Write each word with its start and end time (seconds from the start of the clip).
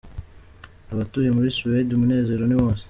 Abatuye 0.93 1.29
muri 1.35 1.49
Suede 1.57 1.91
umunezero 1.93 2.43
ni 2.45 2.55
wose. 2.61 2.79